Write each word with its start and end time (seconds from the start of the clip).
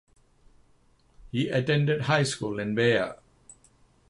He 1.31 1.49
attended 1.49 2.01
high 2.01 2.23
school 2.23 2.57
in 2.57 2.75
Beja. 2.75 3.19